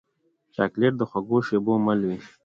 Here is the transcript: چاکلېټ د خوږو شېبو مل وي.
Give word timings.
چاکلېټ 0.55 0.93
د 0.97 1.01
خوږو 1.09 1.37
شېبو 1.47 1.73
مل 1.85 1.99
وي. 2.07 2.17